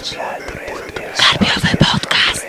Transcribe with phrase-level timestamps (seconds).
[0.00, 2.46] Karpiowy podcast.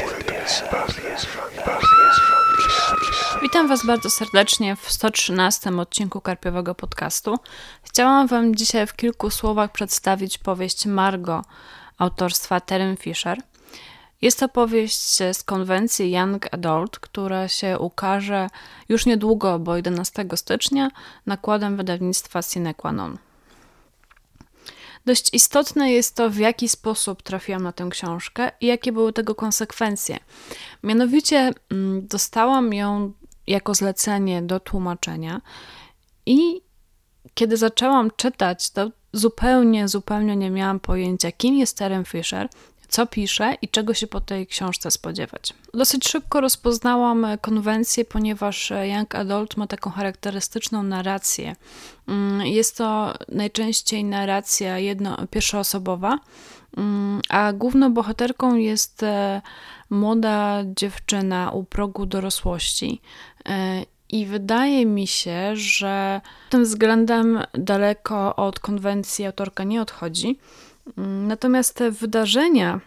[3.41, 7.35] Witam Was bardzo serdecznie w 113 odcinku Karpiowego Podcastu.
[7.83, 11.41] Chciałam Wam dzisiaj w kilku słowach przedstawić powieść Margo
[11.97, 13.37] autorstwa Terry Fisher.
[14.21, 18.47] Jest to powieść z konwencji Young Adult, która się ukaże
[18.89, 20.91] już niedługo, bo 11 stycznia,
[21.25, 23.30] nakładem wydawnictwa Sine Qua Non.
[25.05, 29.35] Dość istotne jest to, w jaki sposób trafiłam na tę książkę i jakie były tego
[29.35, 30.19] konsekwencje.
[30.83, 33.13] Mianowicie mm, dostałam ją
[33.47, 35.41] jako zlecenie do tłumaczenia
[36.25, 36.61] i
[37.33, 42.49] kiedy zaczęłam czytać, to zupełnie, zupełnie nie miałam pojęcia, kim jest Terence Fisher,
[42.91, 45.53] co pisze i czego się po tej książce spodziewać.
[45.73, 51.55] Dosyć szybko rozpoznałam konwencję, ponieważ Young Adult ma taką charakterystyczną narrację.
[52.07, 56.19] Mm, jest to najczęściej narracja jedno, pierwszoosobowa,
[56.77, 59.41] mm, a główną bohaterką jest e,
[59.89, 63.01] młoda dziewczyna u progu dorosłości.
[63.49, 70.39] E, I wydaje mi się, że tym względem daleko od konwencji autorka nie odchodzi.
[70.97, 72.79] Mm, natomiast te wydarzenia,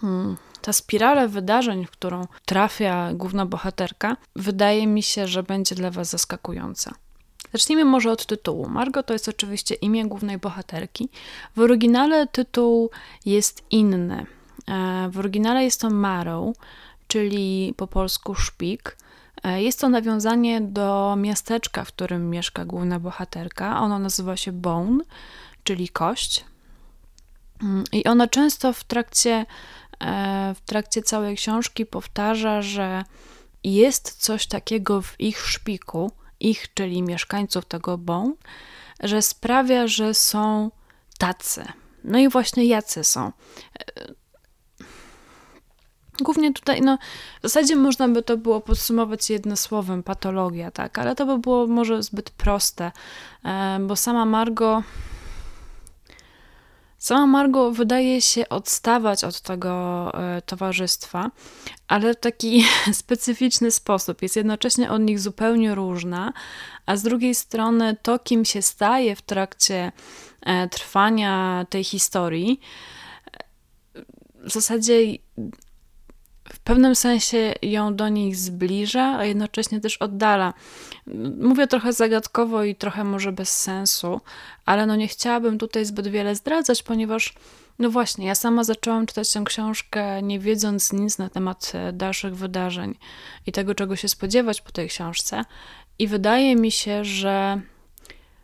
[0.00, 5.90] hmm, ta spirala wydarzeń, w którą trafia główna bohaterka, wydaje mi się, że będzie dla
[5.90, 6.94] Was zaskakująca.
[7.52, 8.68] Zacznijmy może od tytułu.
[8.68, 11.08] Margo to jest oczywiście imię głównej bohaterki.
[11.56, 12.90] W oryginale tytuł
[13.24, 14.26] jest inny.
[14.68, 16.56] E, w oryginale jest to Marrow,
[17.06, 18.96] czyli po polsku szpik.
[19.44, 23.80] E, jest to nawiązanie do miasteczka, w którym mieszka główna bohaterka.
[23.80, 25.04] Ono nazywa się Bone,
[25.64, 26.44] czyli kość.
[27.62, 29.46] Mm, I ona często w trakcie,
[30.54, 33.04] w trakcie całej książki powtarza, że
[33.64, 38.34] jest coś takiego w ich szpiku, ich, czyli mieszkańców tego bą,
[39.00, 40.70] że sprawia, że są
[41.18, 41.64] tacy.
[42.04, 43.26] No i właśnie jacy są.
[43.26, 44.14] E,
[46.20, 46.98] głównie tutaj, no,
[47.38, 51.66] w zasadzie można by to było podsumować jednym słowem patologia, tak, ale to by było
[51.66, 52.92] może zbyt proste,
[53.44, 54.82] e, bo sama Margo
[56.98, 61.30] Sama Margo wydaje się odstawać od tego e, towarzystwa,
[61.88, 64.22] ale w taki specyficzny sposób.
[64.22, 66.32] Jest jednocześnie od nich zupełnie różna,
[66.86, 69.92] a z drugiej strony to, kim się staje w trakcie
[70.42, 72.60] e, trwania tej historii,
[74.34, 75.00] w zasadzie
[76.52, 80.54] w pewnym sensie ją do nich zbliża, a jednocześnie też oddala.
[81.40, 84.20] Mówię trochę zagadkowo i trochę może bez sensu,
[84.66, 87.34] ale no nie chciałabym tutaj zbyt wiele zdradzać, ponieważ
[87.78, 92.36] no właśnie, ja sama zaczęłam czytać tę książkę nie wiedząc nic na temat e, dalszych
[92.36, 92.94] wydarzeń
[93.46, 95.44] i tego, czego się spodziewać po tej książce.
[95.98, 97.60] I wydaje mi się, że,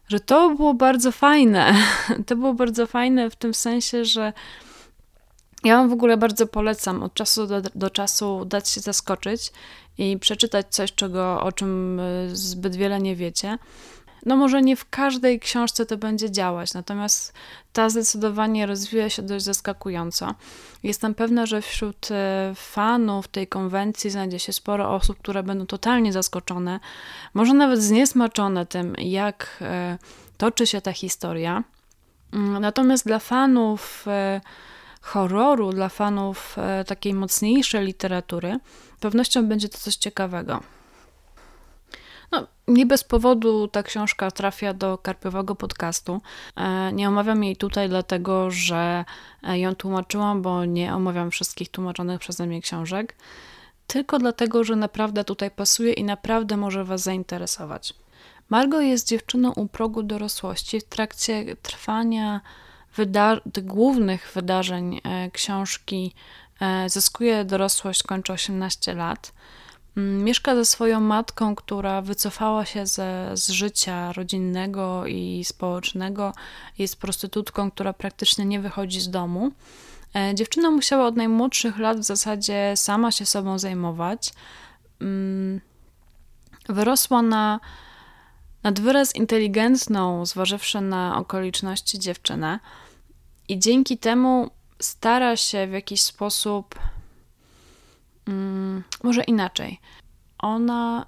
[0.08, 1.74] że to było bardzo fajne.
[2.26, 4.32] To było bardzo fajne w tym sensie, że
[5.64, 9.52] ja Wam w ogóle bardzo polecam od czasu do, do, czasu dać się zaskoczyć
[9.98, 13.58] i przeczytać coś, czego, o czym y, zbyt wiele nie wiecie.
[14.26, 17.32] No może nie w każdej książce to będzie działać, natomiast
[17.72, 20.34] ta zdecydowanie rozwija się dość zaskakująco.
[20.82, 22.14] Jestem pewna, że wśród y,
[22.54, 26.80] fanów tej konwencji znajdzie się sporo osób, które będą totalnie zaskoczone,
[27.34, 29.62] może nawet zniesmaczone tym, jak
[29.94, 31.62] y, toczy się ta historia.
[32.32, 34.06] Mm, natomiast dla fanów
[35.04, 38.58] horroru, dla fanów e, takiej mocniejszej literatury,
[39.00, 40.60] pewnością będzie to coś ciekawego.
[42.32, 46.20] No, nie bez powodu ta książka trafia do karpiowego podcastu.
[46.56, 49.04] E, nie omawiam jej tutaj, dlatego że
[49.42, 53.16] e, ją tłumaczyłam, bo nie omawiam wszystkich tłumaczonych przeze mnie książek,
[53.86, 57.94] tylko dlatego, że naprawdę tutaj pasuje i naprawdę może Was zainteresować.
[58.48, 62.40] Margo jest dziewczyną u progu dorosłości w trakcie trwania
[62.96, 66.14] wyda tych głównych wydarzeń e, książki
[66.60, 69.32] e, zyskuje dorosłość, kończy 18 lat.
[69.96, 76.32] Mm, mieszka ze swoją matką, która wycofała się ze, z życia rodzinnego i społecznego.
[76.78, 79.50] Jest prostytutką, która praktycznie nie wychodzi z domu.
[80.14, 84.32] E, dziewczyna musiała od najmłodszych lat w zasadzie sama się sobą zajmować.
[85.00, 85.60] Mm,
[86.68, 87.60] wyrosła na
[88.62, 92.58] nad wyraz inteligentną, zważywszy na okoliczności dziewczynę.
[93.48, 94.50] I dzięki temu
[94.80, 96.74] stara się w jakiś sposób,
[98.28, 99.80] mm, może inaczej,
[100.38, 101.06] ona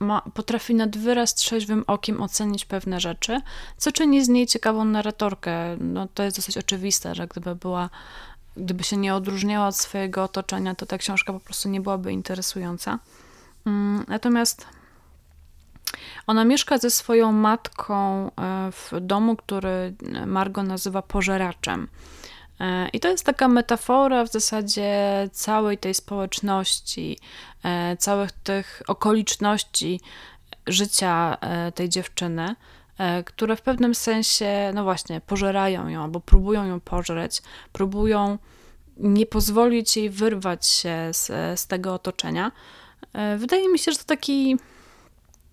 [0.00, 3.40] ma, potrafi nad wyraz trzeźwym okiem ocenić pewne rzeczy,
[3.76, 5.76] co czyni z niej ciekawą narratorkę.
[5.80, 7.90] No, to jest dosyć oczywiste, że gdyby była,
[8.56, 12.98] gdyby się nie odróżniała od swojego otoczenia, to ta książka po prostu nie byłaby interesująca.
[13.66, 14.66] Mm, natomiast
[16.26, 18.30] ona mieszka ze swoją matką e,
[18.72, 19.94] w domu, który
[20.26, 21.88] Margo nazywa pożeraczem.
[22.60, 27.18] E, I to jest taka metafora w zasadzie całej tej społeczności,
[27.62, 30.00] e, całych tych okoliczności
[30.66, 31.36] życia
[31.74, 32.54] tej dziewczyny,
[33.26, 37.42] które w pewnym sensie, no właśnie, pożerają ją albo próbują ją pożreć,
[37.72, 38.38] próbują
[38.96, 41.26] nie pozwolić jej wyrwać się z,
[41.60, 42.52] z tego otoczenia.
[43.36, 44.56] Wydaje mi się, że to taki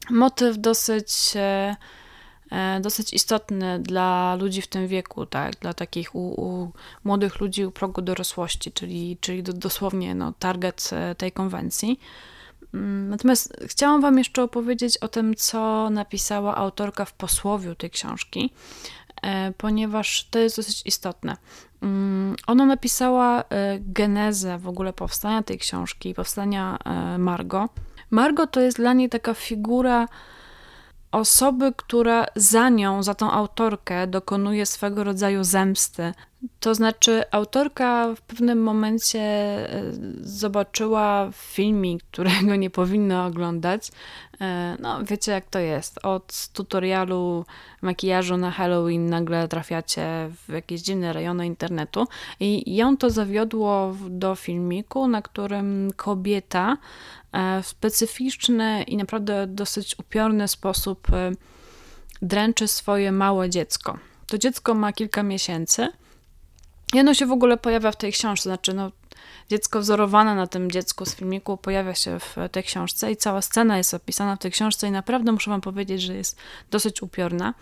[0.09, 1.35] motyw dosyć
[2.53, 6.71] E, dosyć istotny dla ludzi w tym wieku, tak, dla takich u, u
[7.03, 11.99] młodych ludzi u progu dorosłości, czyli, czyli do, dosłownie no, target e, tej konwencji.
[12.73, 18.53] Mm, natomiast chciałam Wam jeszcze opowiedzieć o tym, co napisała autorka w posłowiu tej książki,
[19.21, 21.37] e, ponieważ to jest dosyć istotne.
[21.81, 23.43] Mm, ona napisała
[23.79, 26.77] genezę w ogóle powstania tej książki, powstania
[27.17, 27.69] Margo.
[28.13, 30.07] Margo to jest dla niej taka figura
[31.11, 36.13] osoby, która za nią, za tą autorkę dokonuje swego rodzaju zemsty.
[36.59, 39.91] To znaczy, autorka w pewnym momencie e,
[40.21, 43.91] zobaczyła filmik, którego nie powinna oglądać.
[44.41, 45.99] E, no, wiecie jak to jest.
[46.05, 47.45] Od tutorialu
[47.81, 52.07] makijażu na Halloween nagle trafiacie w jakieś dziwne rejony internetu.
[52.39, 56.77] I ją to zawiodło do filmiku, na którym kobieta
[57.33, 61.07] E, w specyficzny i naprawdę dosyć upiorny sposób
[62.21, 63.97] dręczy swoje małe dziecko.
[64.27, 65.87] To dziecko ma kilka miesięcy
[67.01, 68.91] ono się w ogóle pojawia w tej książce, znaczy no,
[69.49, 73.77] dziecko wzorowane na tym dziecku z filmiku pojawia się w tej książce i cała scena
[73.77, 76.37] jest opisana w tej książce i naprawdę muszę wam powiedzieć, że jest
[76.71, 77.53] dosyć upiorna.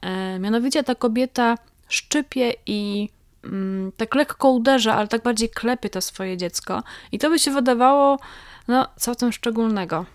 [0.00, 1.58] E, mianowicie ta kobieta
[1.88, 3.08] szczypie i
[3.44, 6.82] mm, tak lekko uderza, ale tak bardziej klepie to swoje dziecko
[7.12, 8.18] i to by się wydawało
[8.68, 8.86] no,
[9.18, 10.06] tym szczególnego?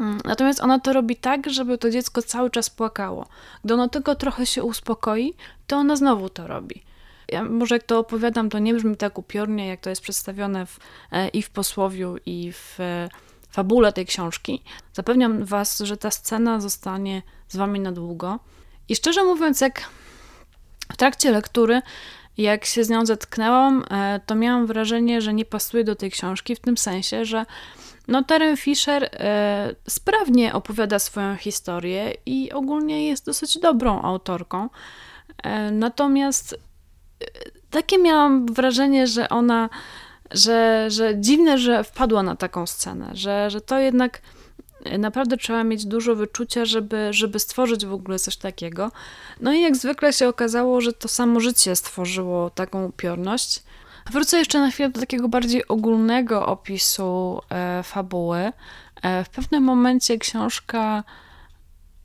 [0.00, 3.26] Mm, natomiast ona to robi tak, żeby to dziecko cały czas płakało.
[3.64, 5.34] Gdy ono tylko trochę się uspokoi,
[5.66, 6.82] to ona znowu to robi.
[7.28, 10.78] Ja może jak to opowiadam, to nie brzmi tak upiornie, jak to jest przedstawione w,
[11.12, 13.08] e, i w posłowiu, i w e,
[13.50, 14.62] fabule tej książki.
[14.92, 18.38] Zapewniam Was, że ta scena zostanie z Wami na długo.
[18.88, 19.90] I szczerze mówiąc, jak
[20.92, 21.82] w trakcie lektury
[22.36, 26.56] jak się z nią zetknęłam, e, to miałam wrażenie, że nie pasuje do tej książki
[26.56, 27.46] w tym sensie, że
[28.08, 29.10] no Terry Fisher
[29.88, 34.68] sprawnie opowiada swoją historię i ogólnie jest dosyć dobrą autorką.
[35.72, 36.58] Natomiast
[37.70, 39.68] takie miałam wrażenie, że ona,
[40.30, 44.20] że, że dziwne, że wpadła na taką scenę, że, że to jednak
[44.98, 48.92] naprawdę trzeba mieć dużo wyczucia, żeby, żeby stworzyć w ogóle coś takiego.
[49.40, 53.62] No i jak zwykle się okazało, że to samo życie stworzyło taką upiorność.
[54.12, 58.52] Wrócę jeszcze na chwilę do takiego bardziej ogólnego opisu e, fabuły.
[59.02, 61.04] E, w pewnym momencie książka,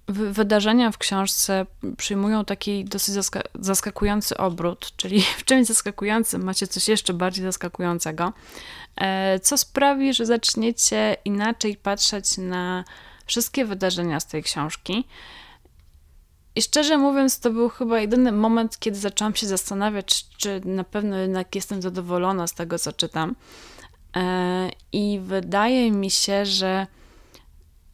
[0.08, 1.66] wydarzenia w książce
[1.98, 8.34] przyjmują taki dosyć zaska zaskakujący obrót, czyli w czymś zaskakującym macie coś jeszcze bardziej zaskakującego.
[8.96, 12.84] E, co sprawi, że zaczniecie inaczej patrzeć na
[13.26, 15.08] wszystkie wydarzenia z tej książki.
[16.56, 21.18] I szczerze mówiąc, to był chyba jedyny moment, kiedy zaczęłam się zastanawiać, czy na pewno
[21.18, 23.36] jednak jestem zadowolona z tego, co czytam.
[24.16, 26.88] E, I wydaje mi się, że,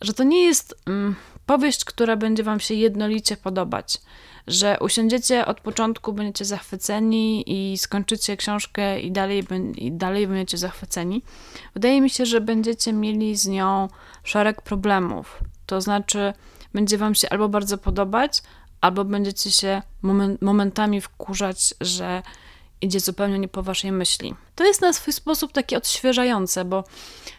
[0.01, 1.15] że to nie jest mm,
[1.47, 4.01] powieść, która będzie Wam się jednolicie podobać
[4.47, 9.43] że usiądziecie od początku, będziecie zachwyceni i skończycie książkę i dalej,
[9.75, 11.22] i dalej będziecie zachwyceni.
[11.74, 13.88] Wydaje mi się, że będziecie mieli z nią
[14.24, 15.39] szereg problemów.
[15.65, 16.33] To znaczy,
[16.74, 18.41] będzie Wam się albo bardzo podobać,
[18.81, 22.24] albo będziecie się moment, momentami wkurzać, że
[22.81, 24.36] idzie zupełnie nie po waszej myśli.
[24.55, 26.84] To jest na swój sposób takie odświeżające, bo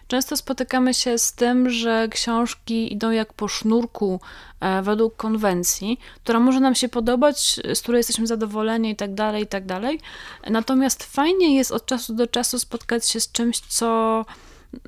[0.09, 4.21] często spotykamy się z tym, że książki idą jak po sznurku
[4.61, 9.43] e, według konwencji, która może nam się podobać, z której jesteśmy zadowoleni i tak dalej,
[9.43, 10.01] i tak dalej.
[10.51, 14.25] Natomiast fajnie jest od czasu do czasu spotkać się z czymś, co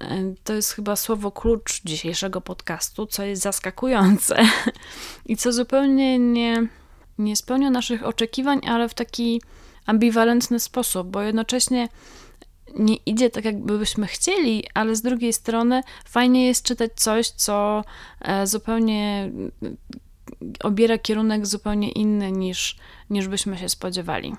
[0.00, 4.36] e, to jest chyba słowo klucz dzisiejszego podcastu, co jest zaskakujące
[5.26, 6.66] i co zupełnie nie,
[7.18, 9.40] nie spełnia naszych oczekiwań, ale w taki
[9.86, 11.88] ambiwalentny sposób, bo jednocześnie
[12.78, 17.84] nie idzie tak, jakbyśmy chcieli, ale z drugiej strony fajnie jest czytać coś, co
[18.20, 19.30] e, zupełnie
[20.60, 22.76] obiera kierunek zupełnie inny niż,
[23.10, 24.34] niż byśmy się spodziewali.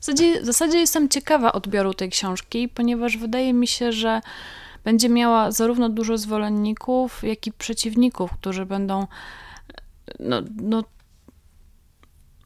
[0.00, 4.20] W zasadzie, w zasadzie jestem ciekawa odbioru tej książki, ponieważ wydaje mi się, że
[4.84, 9.06] będzie miała zarówno dużo zwolenników, jak i przeciwników, którzy będą
[10.18, 10.84] no, no,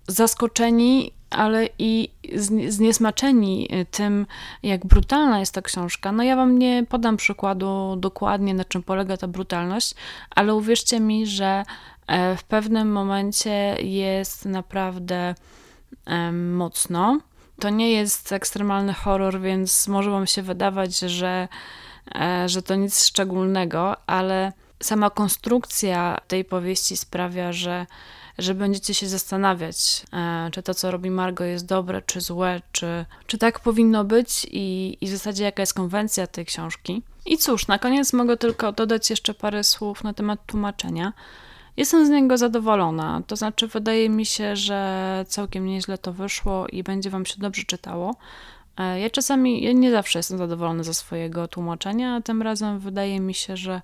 [0.08, 2.08] zaskoczeni ale i
[2.68, 4.26] zniesmaczeni tym,
[4.62, 6.12] jak brutalna jest ta książka.
[6.12, 9.94] No ja wam nie podam przykładu dokładnie, na czym polega ta brutalność,
[10.30, 11.62] ale uwierzcie mi, że
[12.06, 15.34] e, w pewnym momencie jest naprawdę
[16.32, 17.20] mocno.
[17.60, 21.48] To nie jest ekstremalny horror, więc może Wam się wydawać, że,
[22.14, 27.86] e, że to nic szczególnego, ale sama konstrukcja tej powieści sprawia, że,
[28.38, 33.04] że będziecie się zastanawiać, e, czy to, co robi Margo, jest dobre, czy złe, czy,
[33.26, 37.02] czy tak powinno być i, i w zasadzie jaka jest konwencja tej książki.
[37.26, 41.12] I cóż, na koniec mogę tylko dodać jeszcze parę słów na temat tłumaczenia.
[41.76, 46.82] Jestem z niego zadowolona, to znaczy wydaje mi się, że całkiem nieźle to wyszło i
[46.82, 48.16] będzie Wam się dobrze czytało.
[48.76, 53.20] E, ja czasami, ja nie zawsze jestem zadowolona ze swojego tłumaczenia, a tym razem wydaje
[53.20, 53.82] mi się, że,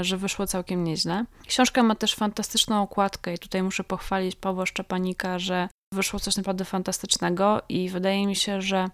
[0.00, 1.24] że wyszło całkiem nieźle.
[1.46, 6.64] Książka ma też fantastyczną okładkę i tutaj muszę pochwalić Pawła Szczepanika, że wyszło coś naprawdę
[6.64, 8.88] fantastycznego i wydaje mi się, że,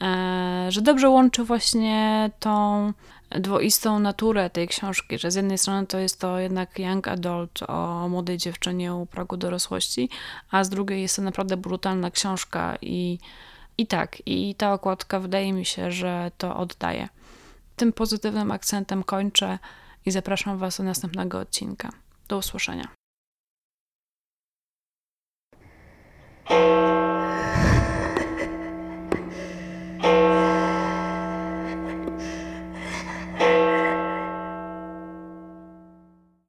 [0.00, 2.92] e, że dobrze łączy właśnie tą
[3.30, 8.08] dwoistą naturę tej książki, że z jednej strony to jest to jednak young adult o
[8.08, 10.08] młodej dziewczynie u progu dorosłości,
[10.50, 13.18] a z drugiej jest to naprawdę brutalna książka i,
[13.78, 17.08] i tak, i ta okładka wydaje mi się, że to oddaje.
[17.76, 19.58] Tym pozytywnym akcentem kończę
[20.06, 21.92] i zapraszam Was do następnego odcinka.
[22.28, 22.88] Do usłyszenia.